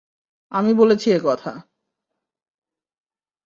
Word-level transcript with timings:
আমি 0.51 0.71
বলেছি 0.73 1.07
একথা। 1.11 1.51